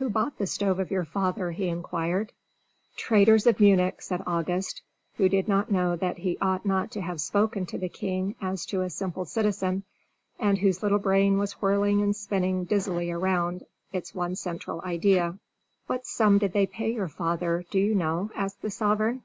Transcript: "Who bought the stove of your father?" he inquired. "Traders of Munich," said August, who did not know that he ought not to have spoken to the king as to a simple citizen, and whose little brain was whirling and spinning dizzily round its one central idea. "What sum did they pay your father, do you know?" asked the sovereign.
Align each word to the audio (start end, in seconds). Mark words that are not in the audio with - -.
"Who 0.00 0.10
bought 0.10 0.36
the 0.36 0.48
stove 0.48 0.80
of 0.80 0.90
your 0.90 1.04
father?" 1.04 1.52
he 1.52 1.68
inquired. 1.68 2.32
"Traders 2.96 3.46
of 3.46 3.60
Munich," 3.60 4.02
said 4.02 4.20
August, 4.26 4.82
who 5.14 5.28
did 5.28 5.46
not 5.46 5.70
know 5.70 5.94
that 5.94 6.18
he 6.18 6.36
ought 6.42 6.66
not 6.66 6.90
to 6.90 7.00
have 7.00 7.20
spoken 7.20 7.66
to 7.66 7.78
the 7.78 7.88
king 7.88 8.34
as 8.40 8.66
to 8.66 8.80
a 8.82 8.90
simple 8.90 9.24
citizen, 9.24 9.84
and 10.40 10.58
whose 10.58 10.82
little 10.82 10.98
brain 10.98 11.38
was 11.38 11.52
whirling 11.62 12.02
and 12.02 12.16
spinning 12.16 12.64
dizzily 12.64 13.12
round 13.12 13.62
its 13.92 14.12
one 14.12 14.34
central 14.34 14.80
idea. 14.82 15.38
"What 15.86 16.04
sum 16.04 16.38
did 16.38 16.52
they 16.52 16.66
pay 16.66 16.90
your 16.92 17.06
father, 17.06 17.64
do 17.70 17.78
you 17.78 17.94
know?" 17.94 18.32
asked 18.34 18.62
the 18.62 18.70
sovereign. 18.70 19.22